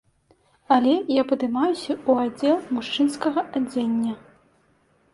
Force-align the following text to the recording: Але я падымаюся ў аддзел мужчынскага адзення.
Але 0.75 0.93
я 1.21 1.25
падымаюся 1.33 1.93
ў 2.09 2.25
аддзел 2.25 2.57
мужчынскага 2.81 3.39
адзення. 3.61 4.13